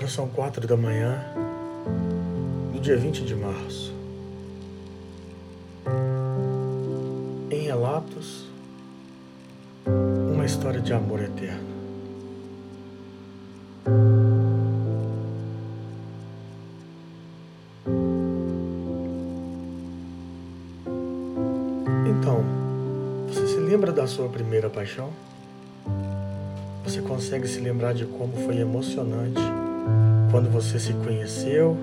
Agora 0.00 0.12
são 0.14 0.28
quatro 0.28 0.66
da 0.66 0.78
manhã, 0.78 1.22
do 2.72 2.80
dia 2.80 2.96
20 2.96 3.22
de 3.22 3.34
março. 3.34 3.92
Em 7.50 7.60
relatos, 7.64 8.46
uma 10.32 10.46
história 10.46 10.80
de 10.80 10.94
amor 10.94 11.20
eterno. 11.20 11.68
Então, 22.08 22.42
você 23.28 23.46
se 23.48 23.60
lembra 23.60 23.92
da 23.92 24.06
sua 24.06 24.30
primeira 24.30 24.70
paixão? 24.70 25.10
Você 26.84 27.02
consegue 27.02 27.46
se 27.46 27.60
lembrar 27.60 27.92
de 27.92 28.06
como 28.06 28.32
foi 28.46 28.56
emocionante 28.56 29.60
quando 30.30 30.50
você 30.50 30.78
se 30.78 30.92
conheceu 30.92 31.76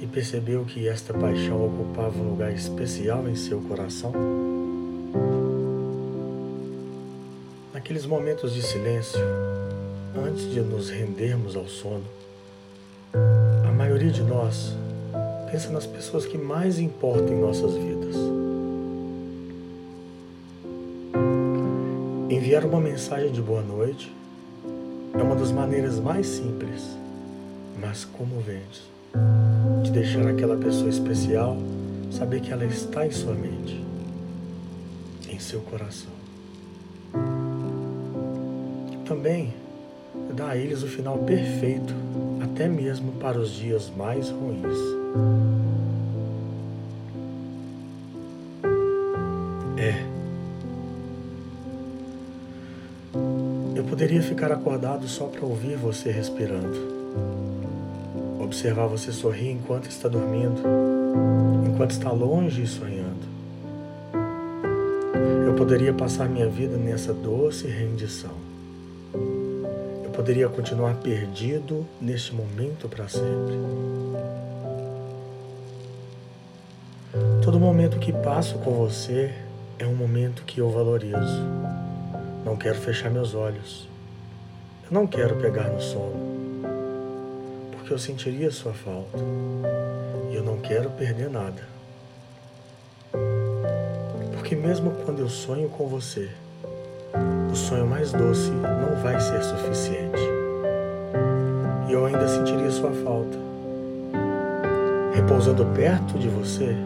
e 0.00 0.06
percebeu 0.06 0.64
que 0.64 0.88
esta 0.88 1.12
paixão 1.12 1.64
ocupava 1.66 2.18
um 2.18 2.30
lugar 2.30 2.52
especial 2.52 3.28
em 3.28 3.34
seu 3.34 3.60
coração? 3.60 4.12
Naqueles 7.72 8.06
momentos 8.06 8.54
de 8.54 8.62
silêncio, 8.62 9.20
antes 10.16 10.50
de 10.50 10.60
nos 10.60 10.90
rendermos 10.90 11.56
ao 11.56 11.66
sono, 11.66 12.04
a 13.66 13.72
maioria 13.72 14.10
de 14.10 14.22
nós 14.22 14.74
pensa 15.50 15.70
nas 15.70 15.86
pessoas 15.86 16.26
que 16.26 16.36
mais 16.36 16.78
importam 16.78 17.34
em 17.34 17.40
nossas 17.40 17.74
vidas. 17.74 18.16
Enviar 22.30 22.64
uma 22.64 22.80
mensagem 22.80 23.32
de 23.32 23.40
boa 23.40 23.62
noite 23.62 24.14
é 25.14 25.22
uma 25.22 25.34
das 25.34 25.50
maneiras 25.50 25.98
mais 25.98 26.26
simples, 26.26 26.96
mas 27.80 28.04
comoventes, 28.04 28.82
de 29.82 29.90
deixar 29.90 30.26
aquela 30.26 30.56
pessoa 30.56 30.88
especial 30.88 31.56
saber 32.10 32.40
que 32.40 32.52
ela 32.52 32.64
está 32.64 33.06
em 33.06 33.10
sua 33.10 33.34
mente, 33.34 33.84
em 35.28 35.38
seu 35.38 35.60
coração. 35.60 36.12
Também 39.04 39.54
dá 40.34 40.50
a 40.50 40.56
eles 40.56 40.82
o 40.82 40.88
final 40.88 41.18
perfeito, 41.18 41.94
até 42.42 42.68
mesmo 42.68 43.12
para 43.12 43.38
os 43.38 43.50
dias 43.50 43.90
mais 43.96 44.30
ruins. 44.30 44.78
É 49.78 50.18
poderia 53.98 54.22
ficar 54.22 54.52
acordado 54.52 55.08
só 55.08 55.26
para 55.26 55.44
ouvir 55.44 55.76
você 55.76 56.12
respirando. 56.12 56.78
Observar 58.48 58.86
você 58.86 59.12
sorrir 59.12 59.50
enquanto 59.50 59.90
está 59.90 60.08
dormindo, 60.08 60.62
enquanto 61.66 61.90
está 61.90 62.10
longe 62.10 62.62
e 62.62 62.66
sonhando. 62.66 63.28
Eu 65.46 65.52
poderia 65.52 65.92
passar 65.92 66.26
minha 66.30 66.48
vida 66.48 66.78
nessa 66.78 67.12
doce 67.12 67.66
rendição. 67.66 68.32
Eu 70.02 70.10
poderia 70.14 70.48
continuar 70.48 70.94
perdido 70.94 71.84
neste 72.00 72.34
momento 72.34 72.88
para 72.88 73.06
sempre. 73.06 73.54
Todo 77.44 77.60
momento 77.60 77.98
que 77.98 78.14
passo 78.14 78.56
com 78.60 78.72
você 78.72 79.30
é 79.78 79.86
um 79.86 79.94
momento 79.94 80.44
que 80.44 80.58
eu 80.58 80.70
valorizo. 80.70 81.44
Não 82.46 82.56
quero 82.56 82.76
fechar 82.76 83.10
meus 83.10 83.34
olhos. 83.34 83.86
Eu 84.86 84.94
não 84.94 85.06
quero 85.06 85.36
pegar 85.36 85.68
no 85.68 85.82
sono, 85.82 86.27
porque 87.88 87.94
eu 87.94 87.98
sentiria 87.98 88.50
sua 88.50 88.74
falta. 88.74 89.18
E 90.30 90.36
eu 90.36 90.42
não 90.42 90.58
quero 90.58 90.90
perder 90.90 91.30
nada. 91.30 91.62
Porque 94.34 94.54
mesmo 94.54 94.90
quando 95.06 95.20
eu 95.20 95.28
sonho 95.30 95.70
com 95.70 95.86
você, 95.86 96.28
o 97.50 97.56
sonho 97.56 97.86
mais 97.86 98.12
doce 98.12 98.50
não 98.50 99.02
vai 99.02 99.18
ser 99.18 99.42
suficiente. 99.42 100.20
E 101.88 101.92
eu 101.94 102.04
ainda 102.04 102.28
sentiria 102.28 102.70
sua 102.70 102.90
falta. 102.90 103.38
Repousando 105.14 105.64
perto 105.74 106.18
de 106.18 106.28
você, 106.28 106.76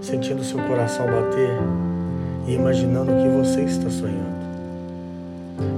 sentindo 0.00 0.42
seu 0.42 0.58
coração 0.62 1.04
bater 1.04 1.58
e 2.46 2.54
imaginando 2.54 3.12
que 3.12 3.28
você 3.28 3.64
está 3.64 3.90
sonhando 3.90 4.32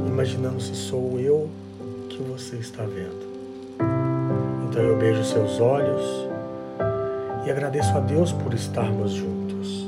imaginando 0.06 0.60
se 0.60 0.76
sou 0.76 1.18
eu 1.18 1.50
que 2.08 2.22
você 2.22 2.54
está 2.56 2.84
vendo. 2.84 3.33
Então 4.74 4.86
eu 4.86 4.98
beijo 4.98 5.22
seus 5.22 5.60
olhos 5.60 6.04
e 7.46 7.50
agradeço 7.52 7.96
a 7.96 8.00
Deus 8.00 8.32
por 8.32 8.52
estarmos 8.52 9.12
juntos. 9.12 9.86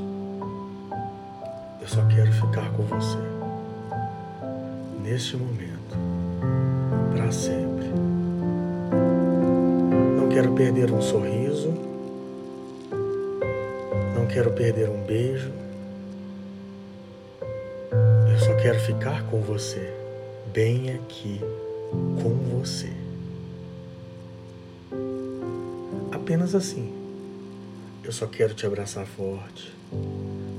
Eu 1.81 1.89
só 1.89 2.03
quero 2.07 2.31
ficar 2.31 2.71
com 2.71 2.85
você 2.85 3.19
neste 5.03 5.37
momento, 5.37 5.97
para 7.13 7.33
sempre. 7.33 7.89
Não 10.17 10.29
quero 10.29 10.53
perder 10.53 10.93
um 10.93 11.03
sorriso, 11.03 11.75
não 14.15 14.29
quero 14.29 14.53
perder 14.53 14.89
um 14.89 15.03
beijo. 15.03 15.51
Eu 18.31 18.39
só 18.39 18.55
quero 18.63 18.79
ficar 18.79 19.25
com 19.25 19.41
você 19.41 19.93
bem 20.55 20.91
aqui 20.91 21.41
com 22.23 22.61
você. 22.61 23.06
Apenas 26.13 26.55
assim. 26.55 26.93
Eu 28.03 28.13
só 28.13 28.27
quero 28.27 28.55
te 28.55 28.65
abraçar 28.67 29.07
forte, 29.07 29.73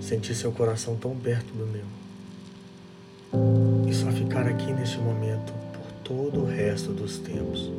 sentir 0.02 0.36
seu 0.36 0.52
coração 0.52 0.96
tão 0.96 1.16
perto 1.16 1.54
do 1.54 1.66
meu. 1.66 1.86
E 3.90 3.94
só 3.94 4.12
ficar 4.12 4.48
aqui 4.48 4.74
neste 4.74 4.98
momento 4.98 5.54
por 5.74 5.92
todo 6.04 6.42
o 6.42 6.46
resto 6.46 6.92
dos 6.92 7.18
tempos. 7.20 7.72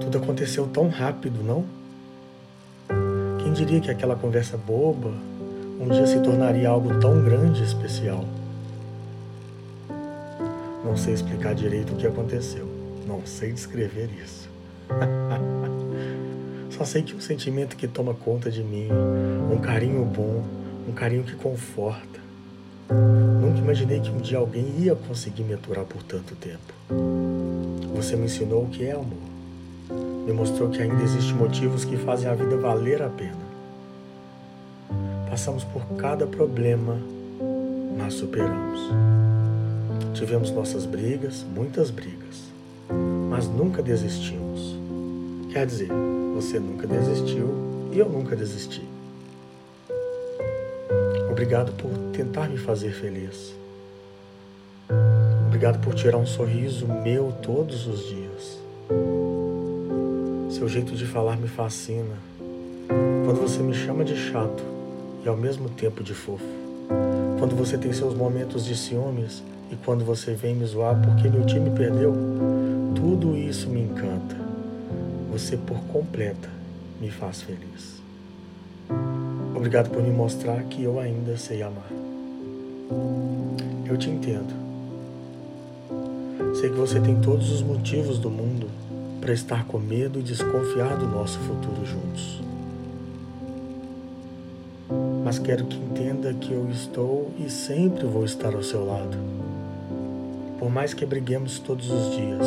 Tudo 0.00 0.18
aconteceu 0.18 0.66
tão 0.66 0.88
rápido, 0.88 1.42
não? 1.42 1.64
Quem 3.42 3.52
diria 3.52 3.80
que 3.80 3.90
aquela 3.90 4.16
conversa 4.16 4.56
boba 4.56 5.12
um 5.80 5.88
dia 5.88 6.06
se 6.06 6.18
tornaria 6.20 6.68
algo 6.68 6.98
tão 6.98 7.22
grande 7.22 7.60
e 7.60 7.64
especial. 7.64 8.24
Não 10.84 10.96
sei 10.98 11.14
explicar 11.14 11.54
direito 11.54 11.94
o 11.94 11.96
que 11.96 12.06
aconteceu. 12.06 12.68
Não 13.06 13.24
sei 13.24 13.52
descrever 13.52 14.10
isso. 14.22 14.50
Só 16.70 16.84
sei 16.84 17.02
que 17.02 17.14
um 17.14 17.20
sentimento 17.20 17.76
que 17.76 17.88
toma 17.88 18.12
conta 18.14 18.50
de 18.50 18.62
mim, 18.62 18.88
um 19.50 19.58
carinho 19.58 20.04
bom, 20.04 20.44
um 20.88 20.92
carinho 20.92 21.24
que 21.24 21.34
conforta. 21.36 22.20
Nunca 23.40 23.58
imaginei 23.58 24.00
que 24.00 24.10
um 24.10 24.18
dia 24.18 24.38
alguém 24.38 24.66
ia 24.78 24.94
conseguir 24.94 25.44
me 25.44 25.54
aturar 25.54 25.84
por 25.84 26.02
tanto 26.02 26.36
tempo. 26.36 26.74
Você 27.94 28.16
me 28.16 28.26
ensinou 28.26 28.64
o 28.64 28.68
que 28.68 28.84
é 28.84 28.92
amor. 28.92 29.34
Me 30.26 30.32
mostrou 30.32 30.68
que 30.68 30.82
ainda 30.82 31.02
existem 31.02 31.34
motivos 31.34 31.84
que 31.84 31.96
fazem 31.96 32.28
a 32.28 32.34
vida 32.34 32.56
valer 32.56 33.02
a 33.02 33.08
pena. 33.08 33.44
Passamos 35.30 35.64
por 35.64 35.82
cada 35.96 36.26
problema, 36.26 36.98
mas 37.96 38.14
superamos. 38.14 39.33
Tivemos 40.14 40.50
nossas 40.50 40.86
brigas, 40.86 41.44
muitas 41.54 41.90
brigas, 41.90 42.44
mas 43.28 43.46
nunca 43.48 43.82
desistimos. 43.82 44.76
Quer 45.52 45.66
dizer, 45.66 45.88
você 46.34 46.58
nunca 46.60 46.86
desistiu 46.86 47.48
e 47.92 47.98
eu 47.98 48.08
nunca 48.08 48.34
desisti. 48.36 48.82
Obrigado 51.30 51.72
por 51.72 51.90
tentar 52.12 52.48
me 52.48 52.56
fazer 52.56 52.92
feliz. 52.92 53.54
Obrigado 55.48 55.80
por 55.80 55.94
tirar 55.94 56.16
um 56.16 56.26
sorriso 56.26 56.86
meu 56.86 57.32
todos 57.42 57.86
os 57.86 58.06
dias. 58.08 58.58
Seu 60.50 60.68
jeito 60.68 60.94
de 60.94 61.06
falar 61.06 61.36
me 61.36 61.48
fascina. 61.48 62.16
Quando 63.24 63.40
você 63.40 63.60
me 63.60 63.74
chama 63.74 64.04
de 64.04 64.16
chato, 64.16 64.62
e 65.24 65.28
ao 65.28 65.36
mesmo 65.36 65.68
tempo 65.70 66.04
de 66.04 66.12
fofo. 66.14 66.44
Quando 67.38 67.56
você 67.56 67.78
tem 67.78 67.92
seus 67.92 68.14
momentos 68.14 68.64
de 68.64 68.76
ciúmes 68.76 69.42
e 69.70 69.76
quando 69.76 70.04
você 70.04 70.34
vem 70.34 70.54
me 70.54 70.64
zoar 70.64 71.00
porque 71.00 71.28
meu 71.28 71.44
time 71.46 71.70
perdeu, 71.70 72.14
tudo 72.94 73.36
isso 73.36 73.68
me 73.68 73.80
encanta. 73.80 74.36
Você 75.30 75.56
por 75.56 75.78
completa 75.92 76.48
me 77.00 77.10
faz 77.10 77.42
feliz. 77.42 78.02
Obrigado 79.54 79.90
por 79.90 80.02
me 80.02 80.10
mostrar 80.10 80.62
que 80.64 80.82
eu 80.82 80.98
ainda 80.98 81.36
sei 81.36 81.62
amar. 81.62 81.90
Eu 83.86 83.96
te 83.96 84.10
entendo. 84.10 84.54
Sei 86.60 86.70
que 86.70 86.76
você 86.76 87.00
tem 87.00 87.20
todos 87.20 87.50
os 87.50 87.62
motivos 87.62 88.18
do 88.18 88.30
mundo 88.30 88.68
para 89.20 89.32
estar 89.32 89.64
com 89.64 89.78
medo 89.78 90.20
e 90.20 90.22
desconfiar 90.22 90.96
do 90.96 91.06
nosso 91.06 91.38
futuro 91.40 91.84
juntos 91.84 92.44
mas 95.24 95.38
quero 95.38 95.64
que 95.64 95.76
entenda 95.76 96.32
que 96.34 96.52
eu 96.52 96.68
estou 96.70 97.32
e 97.38 97.50
sempre 97.50 98.06
vou 98.06 98.24
estar 98.24 98.54
ao 98.54 98.62
seu 98.62 98.84
lado. 98.84 99.16
Por 100.64 100.70
mais 100.70 100.94
que 100.94 101.04
briguemos 101.04 101.58
todos 101.58 101.90
os 101.90 102.16
dias, 102.16 102.46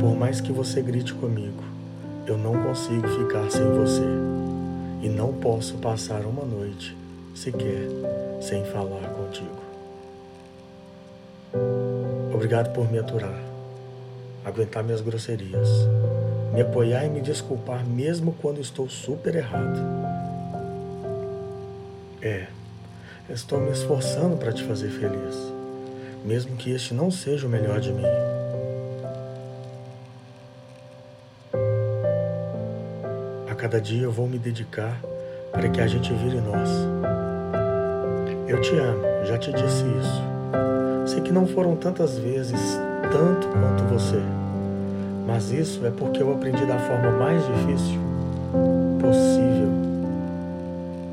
por 0.00 0.16
mais 0.16 0.40
que 0.40 0.50
você 0.50 0.80
grite 0.80 1.12
comigo, 1.12 1.62
eu 2.26 2.38
não 2.38 2.62
consigo 2.62 3.06
ficar 3.06 3.50
sem 3.50 3.66
você 3.66 4.02
e 5.02 5.10
não 5.10 5.34
posso 5.34 5.74
passar 5.74 6.24
uma 6.24 6.42
noite 6.42 6.96
sequer 7.34 7.86
sem 8.40 8.64
falar 8.64 9.06
contigo. 9.10 9.60
Obrigado 12.32 12.72
por 12.72 12.90
me 12.90 12.98
aturar, 12.98 13.38
aguentar 14.42 14.82
minhas 14.82 15.02
grosserias, 15.02 15.68
me 16.54 16.62
apoiar 16.62 17.04
e 17.04 17.10
me 17.10 17.20
desculpar 17.20 17.84
mesmo 17.84 18.34
quando 18.40 18.58
estou 18.58 18.88
super 18.88 19.34
errado. 19.34 19.78
É, 22.22 22.46
estou 23.28 23.60
me 23.60 23.70
esforçando 23.70 24.38
para 24.38 24.50
te 24.50 24.64
fazer 24.64 24.88
feliz, 24.88 25.57
mesmo 26.24 26.56
que 26.56 26.70
este 26.70 26.94
não 26.94 27.10
seja 27.10 27.46
o 27.46 27.50
melhor 27.50 27.80
de 27.80 27.92
mim. 27.92 28.04
A 33.50 33.54
cada 33.54 33.80
dia 33.80 34.02
eu 34.02 34.12
vou 34.12 34.28
me 34.28 34.38
dedicar 34.38 35.00
para 35.52 35.68
que 35.68 35.80
a 35.80 35.86
gente 35.86 36.12
vire 36.12 36.40
nós. 36.40 36.68
Eu 38.46 38.60
te 38.60 38.76
amo, 38.76 39.02
já 39.26 39.38
te 39.38 39.52
disse 39.52 39.84
isso. 40.00 40.22
Sei 41.06 41.20
que 41.20 41.32
não 41.32 41.46
foram 41.46 41.76
tantas 41.76 42.18
vezes, 42.18 42.60
tanto 43.10 43.48
quanto 43.48 43.84
você, 43.84 44.20
mas 45.26 45.50
isso 45.50 45.84
é 45.86 45.90
porque 45.90 46.22
eu 46.22 46.32
aprendi 46.32 46.64
da 46.66 46.78
forma 46.78 47.10
mais 47.12 47.42
difícil 47.46 48.00
possível 49.00 49.68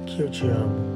que 0.05 0.21
eu 0.21 0.29
te 0.29 0.47
amo 0.47 0.95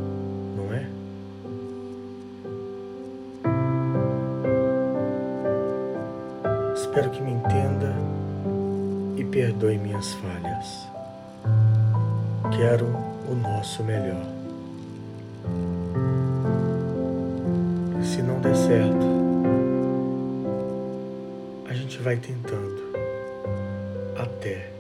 Espero 6.90 7.12
que 7.12 7.22
me 7.22 7.34
entenda 7.34 7.94
e 9.16 9.24
perdoe 9.24 9.78
minhas 9.78 10.12
falhas. 10.14 10.88
Quero 12.58 12.88
o 13.30 13.36
nosso 13.36 13.84
melhor. 13.84 14.26
Se 18.04 18.24
não 18.24 18.42
der 18.42 18.56
certo, 18.56 19.06
a 21.70 21.74
gente 21.76 22.00
vai 22.00 22.18
tentando 22.18 22.82
até 24.18 24.72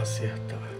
acertar. 0.00 0.73